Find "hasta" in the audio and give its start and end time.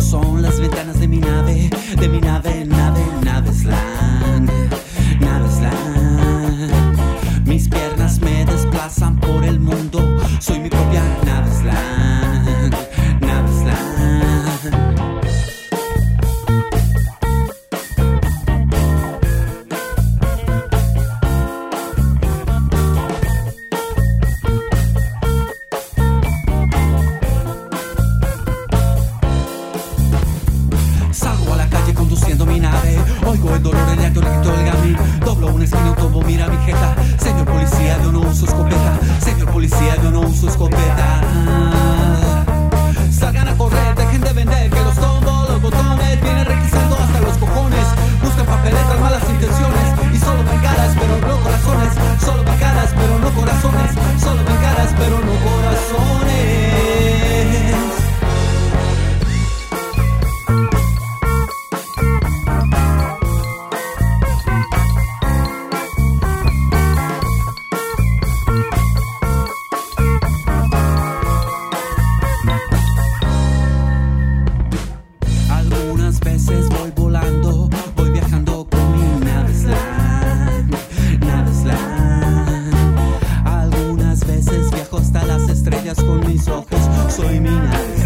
84.98-85.24